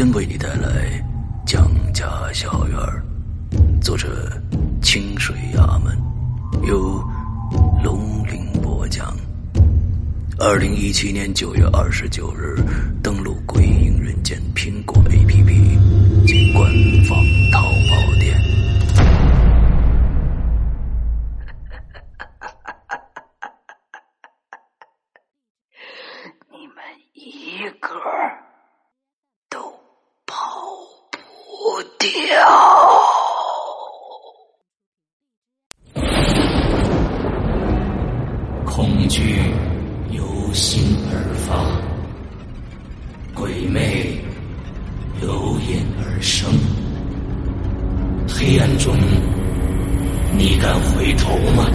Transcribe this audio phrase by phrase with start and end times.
[0.00, 0.98] 天为你带来
[1.44, 2.78] 蒋家小院
[3.82, 4.32] 作者
[4.80, 5.94] 清水衙门，
[6.66, 7.06] 由
[7.84, 9.14] 龙鳞播讲。
[10.38, 12.56] 二零一七年九月二十九日，
[13.02, 16.72] 登录《鬼影人间》苹果 APP 及官
[17.04, 17.22] 方
[48.78, 48.96] 中，
[50.36, 51.66] 你敢回头吗？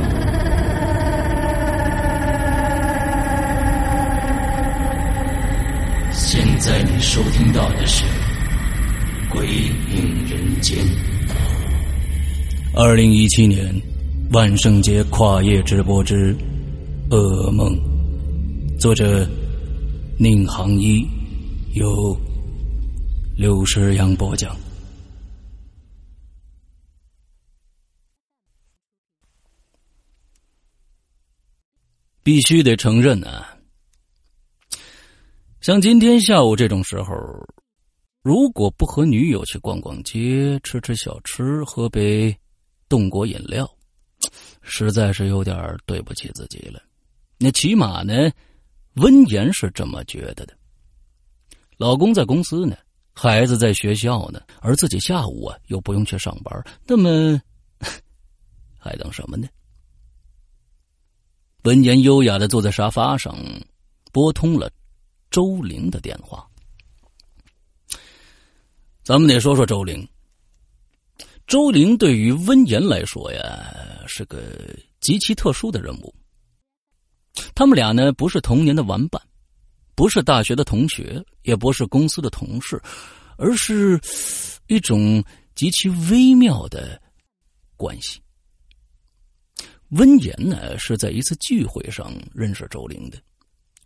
[6.11, 8.03] 现在你收听到的是
[9.31, 10.77] 《鬼影人间》。
[12.73, 13.73] 二零一七年
[14.31, 16.35] 万圣节跨夜直播之
[17.15, 17.67] 《噩梦》，
[18.79, 19.27] 作者
[20.17, 21.05] 宁航一，
[21.73, 22.17] 由
[23.37, 24.55] 刘诗阳播讲。
[32.25, 33.55] 必须得承认啊，
[35.61, 37.13] 像今天下午这种时候，
[38.23, 42.35] 如果不和女友去逛逛街、吃吃小吃、喝杯
[42.89, 43.69] 冻果饮料，
[44.63, 46.81] 实在是有点对不起自己了。
[47.37, 48.31] 那起码呢，
[48.95, 50.57] 温言是这么觉得的。
[51.77, 52.75] 老公在公司呢，
[53.13, 57.39] 孩子在学校呢，而自己下午啊又不用去上班，那么
[58.81, 59.47] 还等什么呢？
[61.65, 63.35] 温言优雅的坐在沙发上，
[64.11, 64.71] 拨通了
[65.31, 66.47] 周玲的电话。
[69.03, 70.07] 咱们得说说周玲。
[71.47, 73.73] 周玲对于温言来说呀，
[74.07, 74.43] 是个
[74.99, 76.13] 极其特殊的人物。
[77.55, 79.19] 他们俩呢，不是童年的玩伴，
[79.95, 82.79] 不是大学的同学，也不是公司的同事，
[83.37, 83.99] 而是
[84.67, 85.23] 一种
[85.55, 87.01] 极其微妙的
[87.75, 88.21] 关系。
[89.95, 93.17] 温言呢是在一次聚会上认识周玲的，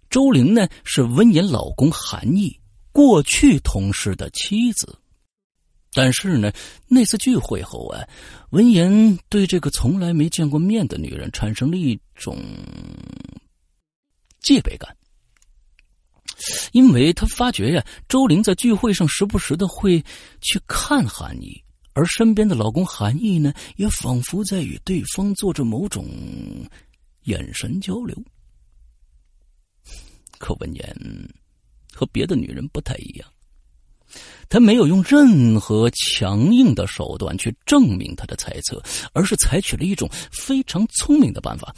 [0.09, 2.59] 周玲呢是温言老公韩毅
[2.91, 4.97] 过去同事的妻子，
[5.93, 6.51] 但是呢
[6.87, 8.03] 那次聚会后啊，
[8.49, 12.37] 温言对这个从来没见过面的女人产生了一种
[14.41, 14.95] 戒备感，
[16.71, 20.03] 因为他发觉呀，周玲在聚会上时不时的会
[20.41, 21.63] 去看韩毅。
[21.93, 26.05] 而身边的老公韩毅呢，也仿佛在与对方做着某种
[27.23, 28.15] 眼神交流。
[30.37, 30.95] 可文言
[31.93, 33.29] 和别的女人不太一样，
[34.47, 41.75] 他没有用任何强硬的手段去证明他的猜测，而是采取了一种非常聪明的办法，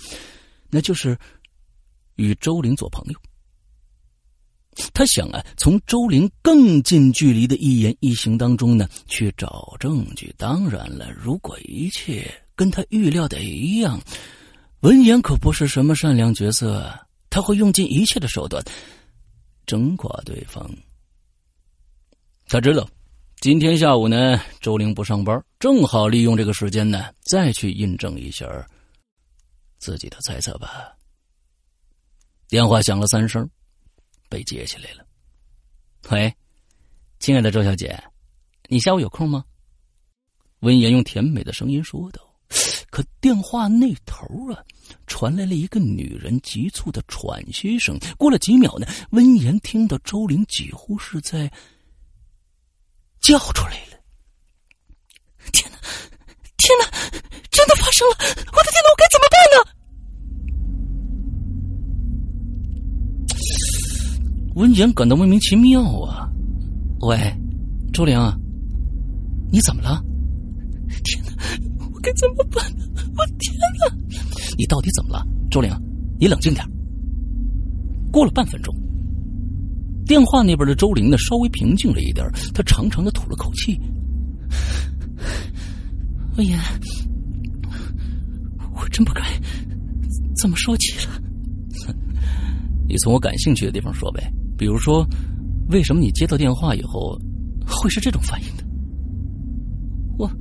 [0.69, 1.17] 那就是
[2.15, 3.19] 与周玲做朋友。
[4.93, 10.33] 他想啊，从周玲更近距离的一言一行当中呢，去找证据。
[10.37, 14.01] 当然了，如果一切跟他预料的一样，
[14.79, 16.89] 文言可不是什么善良角色，
[17.29, 18.63] 他会用尽一切的手段
[19.65, 20.69] 整垮对方。
[22.47, 22.89] 他知道，
[23.41, 28.47] 今天下午呢，周玲不上班，正好利用这个时间呢，再去印证一下
[29.79, 30.95] 自己的猜测吧。
[32.47, 33.49] 电话响了三声。
[34.31, 35.05] 被接起来了。
[36.09, 36.33] 喂，
[37.19, 38.01] 亲爱的周小姐，
[38.69, 39.43] 你下午有空吗？
[40.61, 42.21] 温言用甜美的声音说道。
[42.89, 44.63] 可电话那头啊，
[45.07, 47.97] 传来了一个女人急促的喘息声。
[48.17, 51.51] 过了几秒呢，温言听到周玲几乎是在
[53.19, 53.99] 叫出来了。
[55.53, 55.77] 天哪，
[56.57, 56.85] 天哪，
[57.49, 58.15] 真的发生了！
[58.19, 59.80] 我的天哪，我该怎么办呢？
[64.55, 66.29] 温言感到莫名其妙啊！
[67.01, 67.17] 喂，
[67.93, 68.19] 周玲，
[69.51, 70.03] 你怎么了？
[71.03, 71.31] 天哪，
[71.93, 72.63] 我该怎么办？
[73.15, 73.95] 我天哪！
[74.57, 75.25] 你到底怎么了？
[75.49, 75.71] 周玲，
[76.19, 76.65] 你冷静点，
[78.11, 78.75] 过了半分钟，
[80.05, 83.79] 电话那边的周玲呢稍微平静了一点，她长长的吐了口气
[86.35, 86.59] ：“文言，
[88.75, 89.21] 我真不该
[90.35, 91.21] 这么说起了。
[92.87, 94.29] 你从我感兴趣的地方说呗，
[94.61, 95.03] 比如说，
[95.69, 97.19] 为什么你接到电话以后
[97.65, 98.63] 会是这种反应的？
[100.19, 100.31] 我，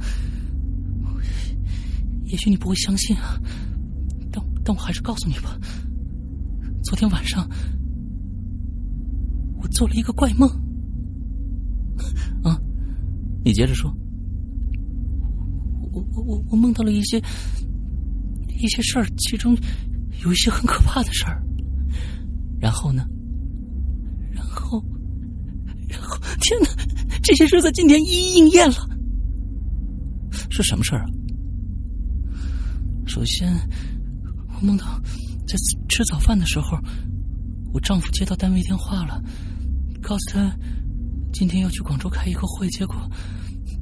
[2.24, 3.40] 也许你不会相信啊，
[4.30, 5.58] 但但我还是告诉你吧。”
[6.84, 7.48] 昨天晚上，
[9.56, 10.46] 我做了一个怪梦。
[12.44, 12.60] 啊，
[13.42, 13.90] 你接着说。
[15.92, 17.16] 我我我我梦到了一些
[18.48, 19.56] 一些事儿，其中
[20.22, 21.42] 有一些很可怕的事儿。
[22.60, 23.02] 然后呢？
[26.40, 26.68] 天哪！
[27.22, 28.76] 这些事在今天一一应验了。
[30.50, 31.06] 是什么事儿啊？
[33.06, 33.52] 首先，
[34.54, 35.00] 我梦到。
[35.46, 35.56] 在
[35.88, 36.78] 吃早饭的时候，
[37.72, 39.20] 我丈夫接到单位电话了，
[40.00, 40.56] 告诉他
[41.32, 42.68] 今天要去广州开一个会。
[42.68, 42.96] 结果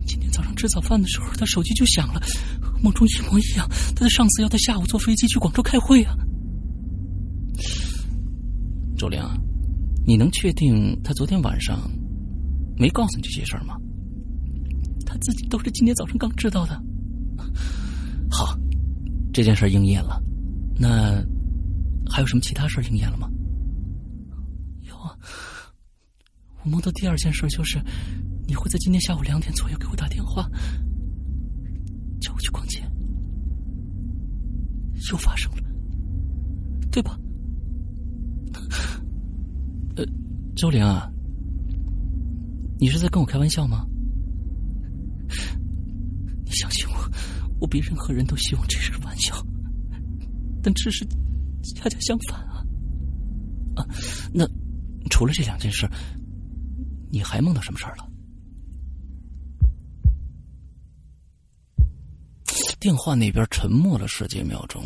[0.06, 2.20] 今天早上吃早饭的时候，他手机就响了，
[2.60, 3.68] 和梦中一模一样。
[3.94, 6.16] 他的上司要他下午坐飞机去广州开会啊。
[8.96, 9.22] 周玲，
[10.06, 11.78] 你能确定他昨天晚上
[12.78, 13.76] 没告诉你这些事儿吗？
[15.04, 16.80] 他自己都是今天早上刚知道的。
[18.30, 18.56] 好，
[19.32, 20.22] 这件事应验了。
[20.78, 21.24] 那。
[22.10, 23.28] 还有什么其他事应验了吗？
[24.80, 25.14] 有啊，
[26.64, 27.78] 我梦到第二件事就是，
[28.46, 30.48] 你会在今天下午两点左右给我打电话，
[32.18, 32.82] 叫我去逛街，
[35.12, 35.62] 又发生了，
[36.90, 37.14] 对吧？
[39.96, 40.04] 呃，
[40.56, 41.12] 周玲啊，
[42.78, 43.84] 你是在跟我开玩笑吗？
[46.44, 46.94] 你相信我，
[47.60, 49.34] 我比任何人都希望这是玩笑，
[50.62, 51.06] 但这是。
[51.74, 52.64] 恰恰相反啊！
[53.74, 53.84] 啊，
[54.32, 54.46] 那
[55.10, 55.88] 除了这两件事，
[57.10, 58.08] 你还梦到什么事儿了？
[62.78, 64.82] 电话那边沉默了十几秒钟，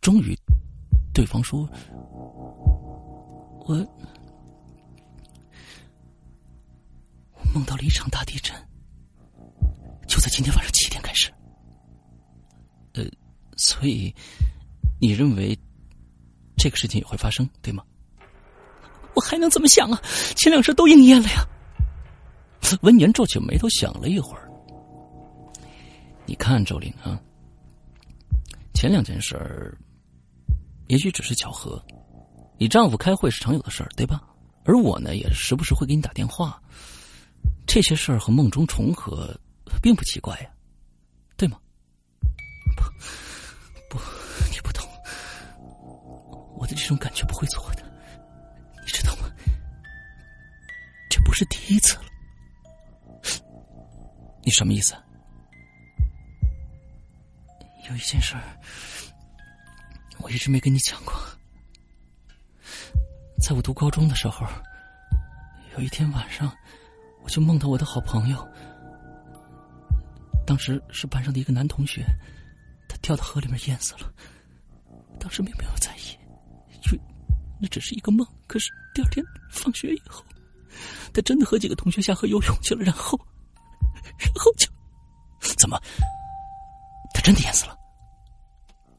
[0.00, 0.38] 终于，
[1.12, 1.68] 对方说
[3.66, 3.84] ：“我，
[7.54, 8.54] 梦到了一场大地震，
[10.06, 11.32] 就在今天晚上七点开始。
[12.94, 13.04] 呃，
[13.56, 14.14] 所以。”
[15.02, 15.58] 你认为
[16.58, 17.82] 这个事情也会发生，对吗？
[19.14, 19.98] 我还能怎么想啊？
[20.36, 21.42] 前两事都应验了呀。
[22.82, 24.46] 闻言皱起眉头想了一会儿。
[26.26, 27.18] 你看，周玲啊，
[28.74, 29.74] 前两件事儿
[30.88, 31.82] 也许只是巧合。
[32.58, 34.22] 你丈夫开会是常有的事儿，对吧？
[34.66, 36.62] 而我呢，也时不时会给你打电话。
[37.72, 39.32] 这些事儿和梦中重合，
[39.80, 40.50] 并不奇怪呀，
[41.36, 41.56] 对吗？
[42.76, 42.82] 不，
[43.96, 44.02] 不。
[44.50, 44.84] 你不懂
[46.56, 47.84] 我的这种感觉不会错的，
[48.84, 49.30] 你知道吗？
[51.08, 52.02] 这不是第一次了。
[54.42, 54.92] 你什么意思？
[57.88, 58.42] 有一件事儿，
[60.18, 61.14] 我一直没跟你讲过。
[63.40, 64.44] 在我读高中的时候，
[65.74, 66.52] 有一天晚上，
[67.22, 68.48] 我就梦到我的好朋友，
[70.46, 72.04] 当时是班上的一个男同学，
[72.88, 74.12] 他掉到河里面淹死了。
[75.18, 76.16] 当时并没有在意。
[76.82, 76.98] 就
[77.60, 80.24] 那只是一个梦，可是第二天放学以后，
[81.12, 83.18] 他真的和几个同学下河游泳去了，然后，
[84.18, 84.66] 然后就
[85.58, 85.78] 怎么？
[87.12, 87.72] 他真的淹死了？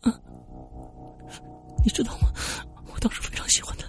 [0.02, 0.14] 啊！
[1.84, 2.32] 你知道吗？
[2.94, 3.86] 我当时非常喜欢他，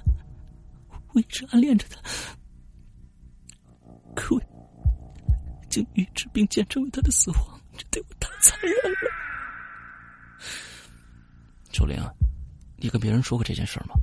[1.13, 2.01] 我一直暗恋着他，
[4.15, 4.41] 可我
[5.69, 9.11] 竟与之并肩成为他的死亡，这对我太残忍了。
[11.73, 11.99] 周玲，
[12.77, 13.95] 你跟别人说过这件事吗？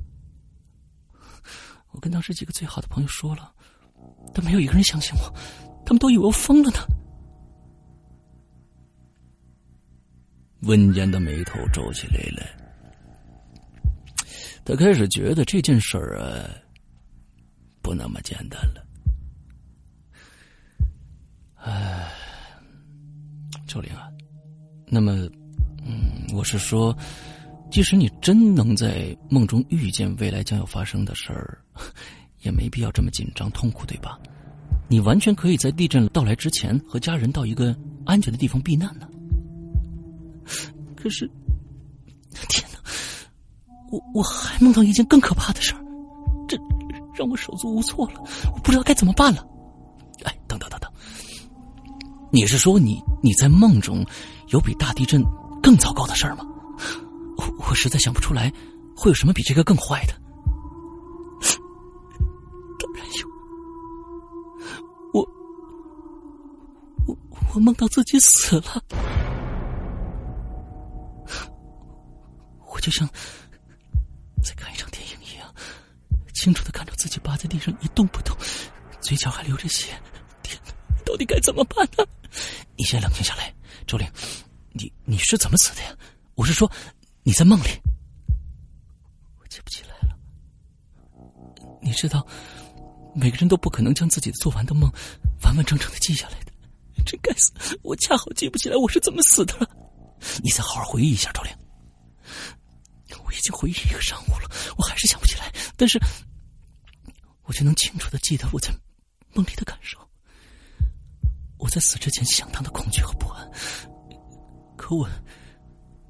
[1.92, 3.52] 我跟当时几个最好的朋友说了，
[4.34, 5.32] 但没有一个人相信我，
[5.84, 6.78] 他们都以为我疯了呢。
[10.62, 12.46] 温言的眉头皱起来了，
[14.64, 16.50] 他开始觉得这件事儿啊，
[17.80, 18.86] 不那么简单了。
[21.62, 22.10] 哎，
[23.66, 24.08] 秋玲啊，
[24.86, 25.12] 那么，
[25.84, 26.96] 嗯，我是说。
[27.70, 31.56] 即使你真能在梦中遇见未来将要发生的事儿，
[32.42, 34.18] 也没必要这么紧张痛苦，对吧？
[34.88, 37.72] 你完全可以在地震到来之前和家人到一个
[38.04, 39.06] 安全的地方避难呢。
[40.96, 41.30] 可是，
[42.48, 42.80] 天哪！
[43.92, 45.80] 我我还梦到一件更可怕的事儿，
[46.48, 46.58] 这
[47.14, 48.20] 让我手足无措了，
[48.52, 49.46] 我不知道该怎么办了。
[52.32, 54.04] 你是说你你在梦中
[54.48, 55.22] 有比大地震
[55.62, 56.46] 更糟糕的事儿吗？
[57.36, 58.52] 我我实在想不出来
[58.96, 60.14] 会有什么比这个更坏的。
[62.78, 63.28] 当然有
[65.12, 65.22] 我
[67.06, 67.16] 我
[67.54, 68.82] 我梦到自己死了。
[72.72, 73.08] 我就像
[74.42, 75.52] 在看一场电影一样
[76.32, 78.36] 清楚的看着自己趴在地上一动不动
[79.00, 79.92] 嘴角还流着血
[80.42, 80.72] 天哪
[81.04, 82.04] 到底该怎么办呢？
[82.80, 83.54] 你先冷静下来，
[83.86, 84.10] 周玲，
[84.72, 85.94] 你你是怎么死的呀？
[86.34, 86.66] 我是说，
[87.22, 87.68] 你在梦里。
[89.38, 90.16] 我记不起来了。
[91.82, 92.26] 你知道，
[93.14, 94.90] 每个人都不可能将自己做完的梦
[95.42, 96.52] 完完整整的记下来的。
[97.04, 97.78] 真该死！
[97.82, 99.68] 我恰好记不起来我是怎么死的了。
[100.42, 101.52] 你再好好回忆一下，周玲。
[103.26, 105.52] 我已经回忆一个上午了，我还是想不起来。
[105.76, 106.00] 但是，
[107.42, 108.72] 我却能清楚的记得我在
[109.34, 109.98] 梦里的感受。
[111.60, 113.48] 我在死之前相当的恐惧和不安，
[114.76, 115.08] 可我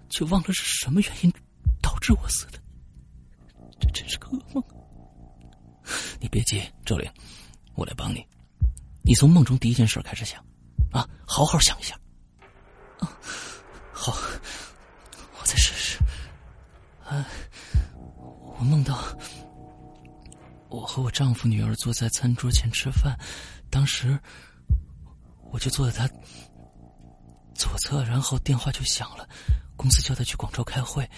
[0.08, 1.32] 却忘了是什么原因
[1.82, 2.58] 导致我死的。
[3.80, 4.64] 这真是个噩梦。
[6.20, 7.10] 你别急，周玲，
[7.74, 8.24] 我来帮你。
[9.02, 10.40] 你从梦中第一件事开始想。
[10.92, 11.98] 啊，好好想一下。
[12.98, 13.10] 啊，
[13.92, 14.12] 好，
[15.38, 15.98] 我再试试。
[17.04, 17.26] 啊，
[18.58, 19.02] 我梦到
[20.68, 23.18] 我和我丈夫、女儿坐在餐桌前吃饭，
[23.70, 24.18] 当时
[25.50, 26.08] 我就坐在他
[27.54, 29.28] 左侧，然后电话就响了，
[29.76, 31.08] 公司叫他去广州开会。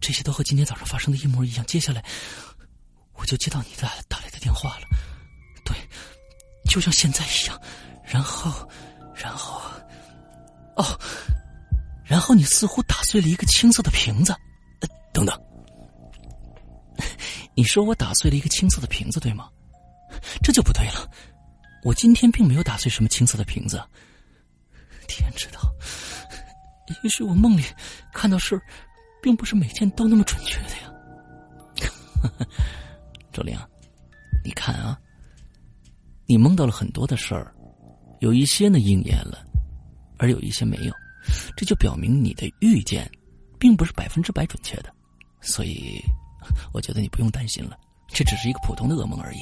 [0.00, 1.64] 这些都和今天早上发生的一模一样。
[1.66, 2.04] 接下来
[3.14, 4.86] 我就接到你打打来的电话了，
[5.64, 5.74] 对，
[6.68, 7.60] 就像现在一样。
[8.04, 8.68] 然后，
[9.14, 9.62] 然后，
[10.76, 11.00] 哦，
[12.04, 14.32] 然后你似乎打碎了一个青色的瓶子。
[14.80, 15.40] 呃等等，
[17.54, 19.48] 你说我打碎了一个青色的瓶子，对吗？
[20.42, 21.08] 这就不对了。
[21.84, 23.80] 我今天并没有打碎什么青色的瓶子。
[25.06, 25.60] 天知道，
[27.02, 27.62] 也许我梦里
[28.12, 28.60] 看到事
[29.22, 30.90] 并不是每件都那么准确的呀。
[33.30, 33.54] 周玲，
[34.42, 34.98] 你看啊，
[36.26, 37.54] 你梦到了很多的事儿。
[38.20, 39.44] 有一些呢应验了，
[40.18, 40.94] 而有一些没有，
[41.54, 43.10] 这就表明你的预见，
[43.58, 44.90] 并不是百分之百准确的，
[45.42, 46.00] 所以，
[46.72, 47.76] 我觉得你不用担心了，
[48.08, 49.40] 这只是一个普通的噩梦而已。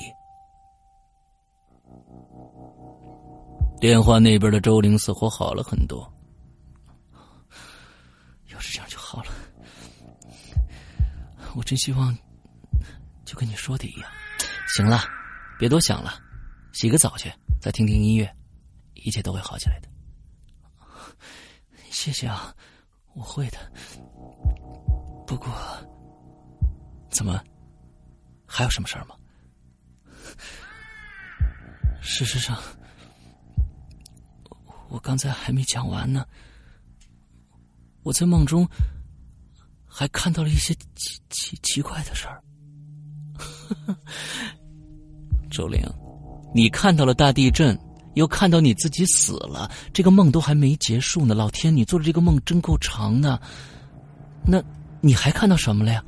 [3.83, 6.09] 电话那边的周玲似乎好了很多，
[8.53, 9.33] 要是这样就好了，
[11.57, 12.17] 我真希望，
[13.25, 14.09] 就跟你说的一样。
[14.77, 15.03] 行了，
[15.59, 16.15] 别多想了，
[16.73, 17.29] 洗个澡去，
[17.61, 18.33] 再听听音乐。
[18.95, 19.89] 一切都会好起来的，
[21.91, 22.55] 谢谢啊，
[23.15, 23.59] 我会的。
[25.27, 25.53] 不过，
[27.11, 27.43] 怎么
[28.47, 29.17] 还有什么事儿吗？
[32.01, 32.57] 事实上，
[34.93, 36.27] 我刚才还没讲完呢。
[38.03, 38.69] 我在梦中
[39.87, 42.45] 还看到了一些奇奇奇怪的事儿。
[45.51, 45.81] 周玲，
[46.55, 47.79] 你看到了大地震。
[48.15, 51.35] 又看到你自己死了，这个梦都还没结束呢。
[51.35, 53.41] 老天，你做的这个梦真够长的。
[54.47, 54.63] 那，
[55.01, 56.05] 你还看到什么了呀？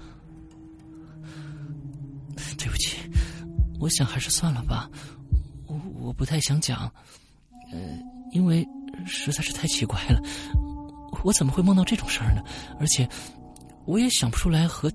[2.58, 2.98] 对不起，
[3.80, 4.86] 我想还是算了吧。
[5.66, 6.92] 我我不太想讲，
[7.72, 7.80] 呃，
[8.34, 8.66] 因为
[9.06, 10.20] 实在是太奇怪了。
[11.22, 12.42] 我怎么会梦到这种事儿呢？
[12.78, 13.08] 而且，
[13.86, 14.92] 我也想不出来和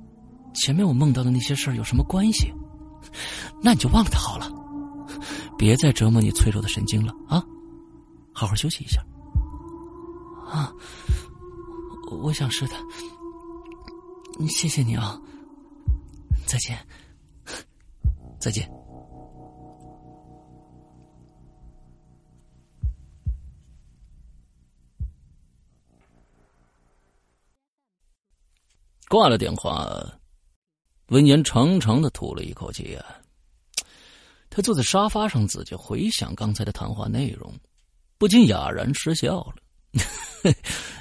[0.53, 2.53] 前面我梦到的那些事儿有什么关系。
[3.63, 4.51] 那你就忘了它好了。
[5.58, 7.43] 别再折磨你脆弱的神经了啊！
[8.31, 9.01] 好好休息一下。
[10.48, 10.72] 啊，
[12.12, 12.74] 我想是的。
[14.48, 15.19] 谢谢你啊！
[16.46, 16.77] 再见，
[18.39, 18.78] 再见。
[29.10, 29.92] 挂了电话，
[31.08, 33.04] 温言长长的吐了一口气啊。
[34.51, 37.51] 他坐在沙发上，仔细回想刚才的谈话内容，
[38.20, 39.56] 不禁哑然失笑了。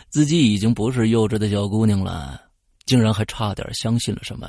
[0.09, 2.43] 自己已经不是幼稚的小姑娘了，
[2.87, 4.49] 竟然还差点相信了什么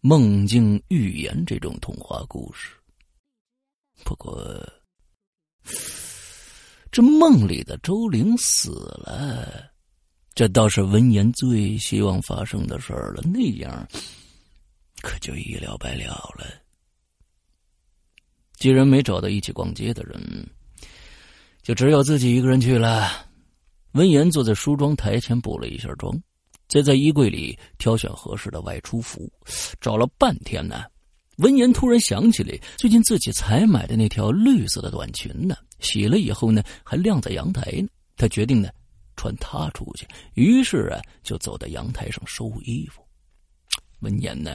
[0.00, 2.74] 梦境预言这种童话故事。
[4.04, 4.68] 不过，
[6.90, 9.70] 这梦里的周玲死了，
[10.38, 13.20] 这倒是文言最希望发生的事儿了。
[13.24, 13.88] 那样，
[15.02, 16.46] 可就一了百了了。
[18.54, 20.48] 既然没找到一起逛街的人，
[21.60, 23.26] 就只有自己一个人去了。
[23.94, 26.16] 文言坐在梳妆台前补了一下妆，
[26.68, 29.28] 再在衣柜里挑选合适的外出服。
[29.80, 30.84] 找了半天呢，
[31.38, 37.88] 文言突然想起来，最近自己才买的那条绿色的短裙呢，洗了以后呢还晾在阳台呢。
[38.16, 38.68] 他决定呢
[39.18, 43.02] 穿它出去，于是啊就走到阳台上收衣服。
[44.00, 44.52] 闻言呢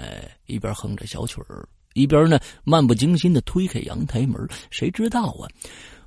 [0.48, 1.70] 一边哼着小曲儿。
[1.96, 5.46] 一边呢，漫不经心的推开阳台门，谁知道啊，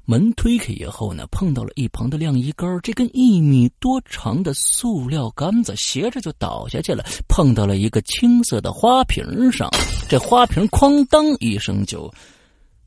[0.04, 9.70] 门推开以后呢，碰到了一旁的晾衣杆，这根一米多长的塑料杆子斜着就倒下去了，碰到了一个青色的花瓶上，
[10.08, 12.12] 这花瓶哐当一声就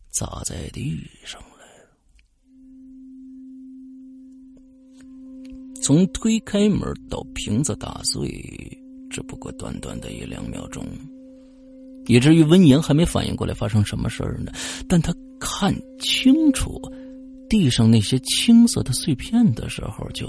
[0.09, 1.47] 砸在地上了。
[5.89, 8.29] 从推开门到瓶子打碎，
[9.10, 10.86] 只不过短短的一两秒钟，
[12.05, 14.51] 以至于温言还没反应过来发生什么事儿呢，
[14.88, 16.79] 但他看清楚。
[17.50, 20.27] 地上那些青色的碎片的时候，就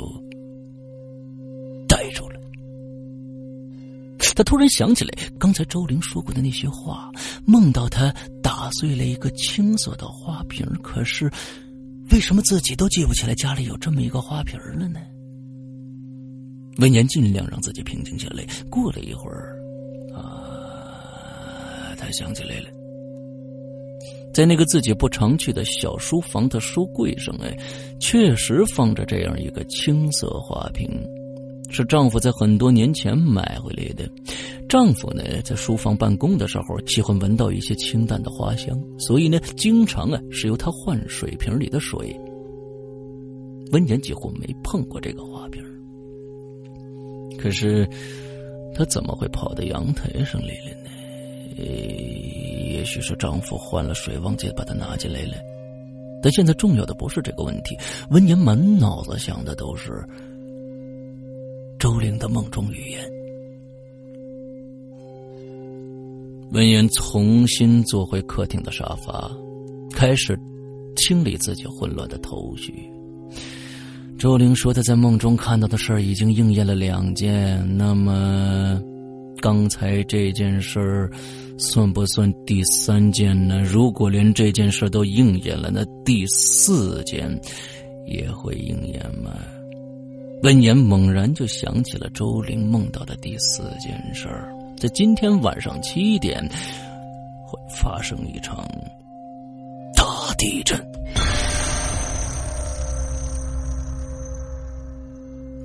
[1.87, 2.41] 呆住了。
[4.35, 7.13] 他突然想起来刚才周玲说过的那些话，
[7.45, 8.11] 梦到他
[8.43, 10.67] 打碎了一个青色的花瓶。
[10.83, 11.31] 可是，
[12.13, 14.99] 为什么自己都记不起来家里有这么一个花瓶了呢？
[16.79, 18.45] 温言尽量让自己平静下来。
[18.71, 19.59] 过了一会儿，
[20.15, 22.67] 啊，他想起来了。
[24.33, 27.57] 在那个自己不常去的小书房的书柜上，哎，
[27.99, 30.89] 确实放着这样一个青色花瓶，
[31.69, 34.09] 是丈夫在很多年前买回来的。
[34.69, 42.17] 丈夫呢，在书房办公的时候，喜欢闻到一些清淡的花香，所以呢，经常啊是由他换水瓶里的水。
[43.73, 45.61] 温言几乎没碰过这个花瓶，
[47.41, 47.89] 可是
[48.75, 50.91] 他怎么会跑到阳台上来了呢？
[51.57, 55.37] 也许是丈夫换了水，忘记把它拿进来了。
[56.23, 57.75] 但现在重要的不是这个问题。
[58.11, 60.05] 温言满脑子想的都是
[61.79, 63.11] 周玲的梦中语言。
[66.53, 69.31] 温言重新坐回客厅的沙发，
[69.95, 70.39] 开始
[70.97, 72.91] 清理自己混乱的头绪。
[74.21, 78.79] 周玲说她在梦中看到的事儿已经应验了两件，那么
[79.41, 81.11] 刚才这件事儿。
[81.63, 83.61] 算不算第三件呢？
[83.61, 87.31] 如果连这件事都应验了，那第四件
[88.07, 89.31] 也会应验吗？
[90.43, 96.43] 温言猛然就想起了周玲梦到的第四件事儿，在今天晚上七点
[97.47, 98.67] 会发生一场
[99.95, 100.83] 大地震。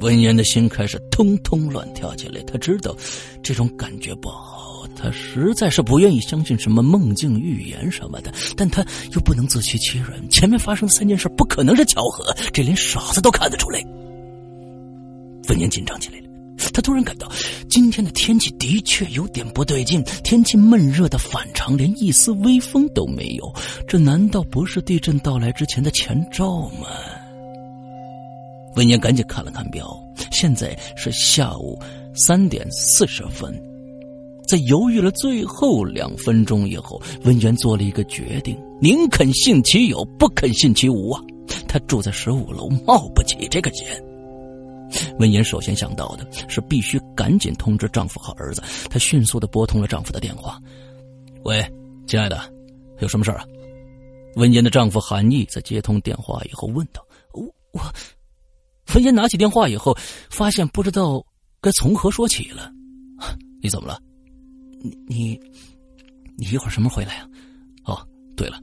[0.05, 2.95] 文言的心开始通通乱跳起来，他知道
[3.41, 4.85] 这种感觉不好。
[4.95, 10.29] 他实在是不愿意相信什么梦境预言什么的，但他又不能自欺欺人。
[10.29, 13.81] 前面发生的三件事不可能是巧合，这连傻子都看得出来。
[15.49, 16.27] 文言紧张起来了，
[16.71, 17.27] 他突然感到
[17.67, 23.51] 今天的天气的确有点不对劲，天气闷热的反常，连一丝微风都没有。
[23.87, 26.85] 这难道不是地震到来之前的前兆吗？
[28.75, 29.97] 文言赶紧看了看表，
[30.31, 31.79] 现在是下午
[32.13, 33.53] 三点四十分。
[34.47, 41.19] 在犹豫了最后两分钟以后，温言做了一个决定：宁肯信其有，不肯信其无啊！
[41.67, 43.87] 他住在十五楼，冒不起这个险。
[45.17, 48.61] 温言首先想到的是必须赶紧通知丈夫和儿子。
[48.87, 50.59] 她迅速的拨通了丈夫的电话
[51.43, 51.65] ：“喂，
[52.07, 52.39] 亲爱的，
[52.99, 53.43] 有什么事啊？”
[54.37, 57.81] 温言的丈夫韩毅在接通电话以后问道：“我我。”
[58.93, 59.95] 温言拿起电话以后，
[60.29, 61.25] 发现不知道
[61.61, 62.71] 该从何说起了。
[63.61, 63.99] 你怎么了？
[64.81, 65.39] 你你
[66.37, 67.27] 你一会儿什么回来啊？
[67.85, 68.59] 哦，对了，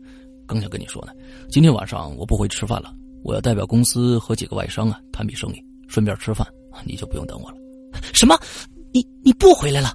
[0.47, 1.13] 刚想跟你说呢，
[1.51, 6.47] 今天晚上我不回去吃饭了，我要代表公司和几个外商啊谈笔生意，顺便吃饭，
[6.85, 7.57] 你就不用等我了。
[8.15, 8.39] 什么？
[8.93, 9.93] 你你不回来了？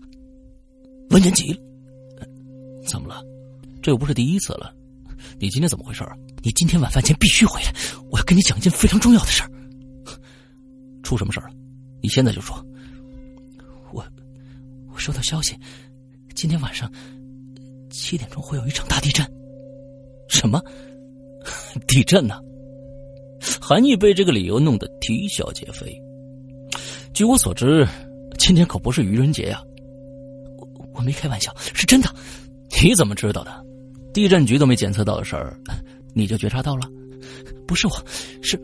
[1.11, 1.59] 文言急了，
[2.85, 3.23] 怎么了？
[3.81, 4.73] 这又不是第一次了，
[5.39, 6.11] 你今天怎么回事啊？
[6.43, 7.73] 你今天晚饭前必须回来，
[8.11, 9.51] 我要跟你讲一件非常重要的事儿。
[11.07, 11.53] 出什么事儿了？
[12.01, 12.53] 你现在就说。
[13.93, 14.05] 我
[14.91, 15.55] 我收到消息。
[16.35, 16.91] 今天晚上
[17.89, 19.25] 七点钟会有一场大地震。
[20.27, 20.61] 什么？
[21.87, 22.37] 地震呢？
[23.61, 25.97] 韩毅被这个理由弄得啼笑皆非。
[27.13, 27.87] 据我所知，
[28.37, 29.63] 今天可不是愚人节呀。
[30.57, 32.13] 我我没开玩笑，是真的。
[32.81, 33.65] 你怎么知道的？
[34.13, 35.57] 地震局都没检测到的事儿，
[36.13, 36.85] 你就觉察到了？
[37.65, 37.93] 不是我，
[38.41, 38.59] 是。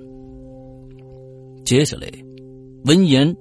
[1.66, 2.12] 接下来，
[2.86, 3.36] 闻言。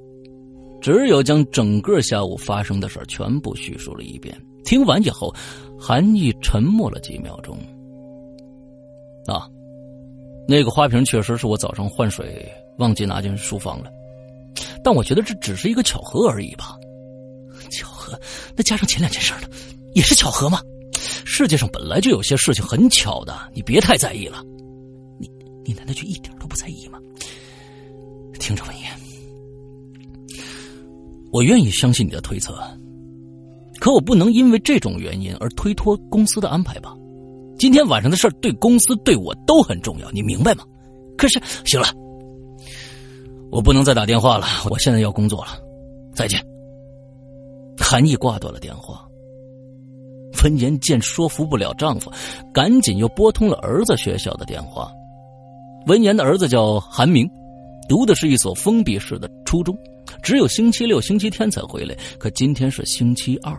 [0.81, 4.37] 只有将整个下午发生的事全部叙述了一遍。
[4.65, 5.33] 听完以后，
[5.79, 7.57] 韩毅沉默了几秒钟。
[9.27, 9.49] 啊，
[10.49, 13.93] 那个花瓶确实是我早上换水忘记拿进书房了，
[14.83, 16.77] 但我觉得这只是一个巧合而已吧。
[17.71, 18.19] 巧合？
[18.57, 19.49] 那加上前两件事呢，
[19.95, 20.61] 也是巧合吗？
[21.25, 24.43] 世界上本来就有些事情很巧的，你别太在意了。
[25.21, 25.31] 你
[25.65, 26.99] 你难道就一点都不在意吗？
[28.41, 28.91] 听着，文言。
[31.33, 32.55] 我愿意相信你的推测，
[33.81, 36.95] 可我不能因为这种原因而推脱公司的安排吧？
[37.59, 40.65] 今天晚上的事对公司对我都很重要，你明白吗？
[41.17, 41.87] 可是，行了，
[43.51, 45.53] 我不能再打电话了，我现在要工作了，
[46.13, 46.39] 再见。
[47.79, 49.09] 韩毅挂断了电话。
[50.43, 52.11] 文言见说服不了丈夫，
[52.53, 54.91] 赶紧又拨通了儿子学校的电话。
[55.87, 57.31] 文言的儿子叫韩明，
[57.89, 59.77] 读的是一所封闭式的初中，
[60.23, 61.97] 只有星期六、星期天才回来。
[62.19, 63.57] 可今天是星期二，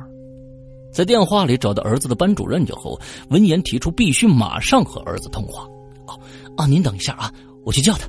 [0.91, 5.63] 在电话里找到儿子的班主任以后，文言提出必须马上和儿子通话。
[6.07, 6.19] 哦，
[6.57, 7.33] 啊，您等一下啊，
[7.65, 8.07] 我去叫他。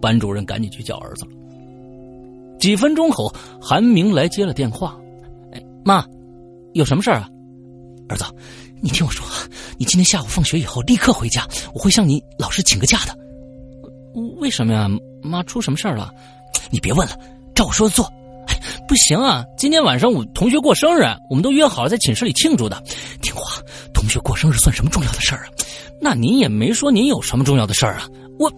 [0.00, 1.30] 班主任赶紧去叫儿子了。
[2.58, 4.98] 几分钟后，韩明来接了电话。
[5.52, 6.04] 哎，妈，
[6.72, 7.28] 有什么事儿啊？
[8.08, 8.24] 儿子，
[8.80, 9.26] 你听我说，
[9.78, 13.16] 你今天下午放学以后立刻回家，我会向你老师请个假的。
[14.40, 14.88] 为什么呀？
[15.22, 16.12] 妈，出什么事儿了？
[16.70, 17.18] 你别问了，
[17.60, 18.06] 照我说的做。
[18.46, 19.44] 哎，不行啊！
[19.58, 22.82] 今天晚上我同学过生日，我们都约好了在寝室里庆祝的。
[23.20, 23.60] 听话，
[23.92, 25.48] 同学过生日算什么重要的事儿啊？
[26.00, 28.08] 那您也没说您有什么重要的事儿啊？
[28.38, 28.50] 我，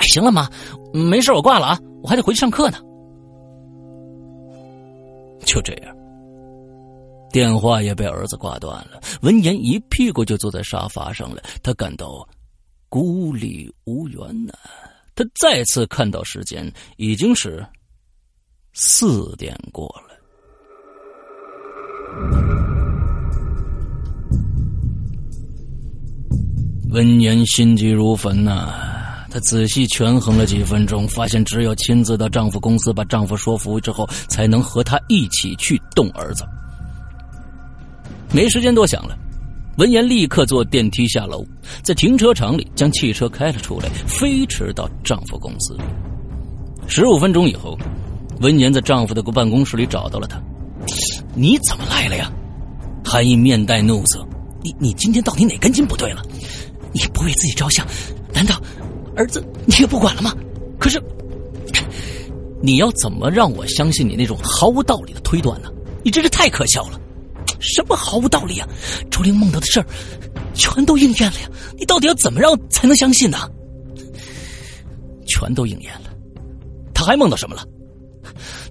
[0.00, 0.48] 行了，妈，
[0.94, 2.78] 没事，我挂了啊，我还得回去上课呢。
[5.44, 5.94] 就这样。
[7.30, 11.42] 电话也被儿子挂断了，文言一屁股就坐在沙发上了。
[11.62, 12.26] 他感到
[12.88, 14.54] 孤立无援呐。
[15.14, 17.62] 他再次看到时间已经是
[18.72, 20.10] 四点过了。
[26.90, 28.72] 文言心急如焚呐，
[29.30, 36.44] 她仔细权衡了几分钟，发现只有亲自到丈夫公司把丈夫说服之后，才能和他一起去动儿子。
[38.32, 39.16] 没时间多想了，
[39.78, 41.44] 文言立刻坐电梯下楼，
[41.82, 45.76] 在停车场里将汽车开了出来，飞驰到丈夫公司。
[46.88, 47.78] 十五分钟以后，
[48.40, 50.42] 文言在丈夫的办公室里找到了他。
[51.34, 52.30] 你怎么来了呀？
[53.04, 54.26] 韩毅面带怒色。
[54.62, 56.22] 你你今天到底哪根筋不对了？
[56.92, 57.86] 你不为自己着想，
[58.32, 58.60] 难道
[59.16, 60.34] 儿子你也不管了吗？
[60.78, 61.02] 可是，
[62.62, 65.70] 你要怎么让我相信你那种毫无道理的推断呢？
[66.02, 67.00] 你真是太可笑了。
[67.58, 68.66] 什么毫无道理啊！
[69.10, 69.86] 周玲梦到的事儿，
[70.54, 71.50] 全都应验了呀！
[71.78, 73.38] 你到底要怎么让才能相信呢？
[75.26, 76.10] 全都应验了。
[76.94, 77.62] 她还梦到什么了？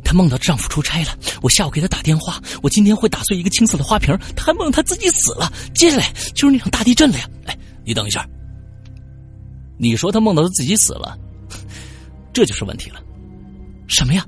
[0.09, 1.15] 她梦到丈夫出差了。
[1.39, 4.17] 我下午给她打电话，我今天会打碎一个青色的花瓶。
[4.35, 5.53] 她还梦到她自己死了。
[5.75, 7.29] 接下来就是那场大地震了呀！
[7.45, 8.27] 哎，你等一下。
[9.77, 11.15] 你说她梦到她自己死了，
[12.33, 12.99] 这就是问题了。
[13.87, 14.25] 什么呀？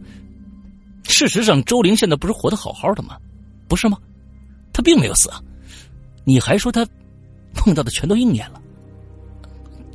[1.06, 3.18] 事实上，周玲现在不是活得好好的吗？
[3.68, 3.98] 不是吗？
[4.72, 5.42] 她并没有死啊！
[6.26, 6.88] 你还说她
[7.56, 8.62] 碰到的全都应验了？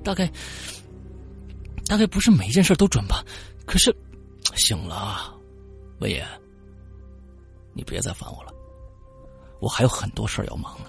[0.02, 0.28] 大概
[1.86, 3.24] 大概不是每一件事都准吧？
[3.64, 3.96] 可是，
[4.56, 5.32] 醒了，
[6.00, 6.26] 魏爷，
[7.72, 8.52] 你别再烦我了，
[9.60, 10.86] 我还有很多事要忙呢。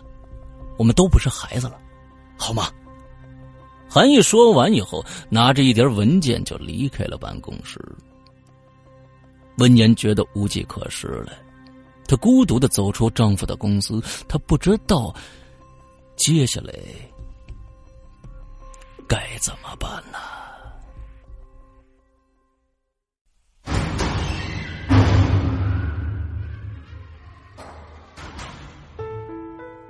[0.77, 1.79] 我们都不是孩子了，
[2.37, 2.71] 好吗？
[3.89, 7.79] 韩毅说完以后，拿着一叠文件就离开了办公室。
[9.59, 11.31] 温言觉得无计可施了。
[12.05, 15.15] 她孤独的走出丈夫的公司，她不知道
[16.15, 16.73] 接下来
[19.07, 20.19] 该怎么办呢？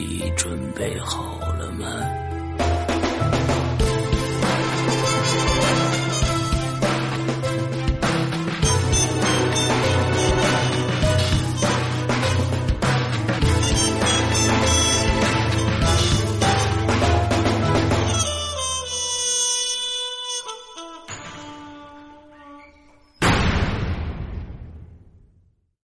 [0.00, 1.86] 你准备好了吗？